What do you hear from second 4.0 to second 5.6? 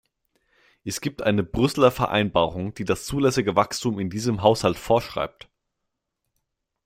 diesem Haushalt vorschreibt.